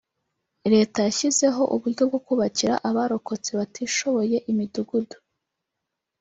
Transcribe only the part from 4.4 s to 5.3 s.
imidugudu